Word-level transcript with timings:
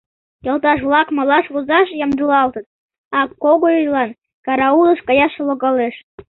Йолташ-влак 0.45 1.07
малаш 1.17 1.45
возаш 1.53 1.89
ямдылалтыт, 2.05 2.65
а 3.17 3.19
Когойлан 3.41 4.09
караулыш 4.45 4.99
каяш 5.07 5.33
логалеш. 5.47 5.95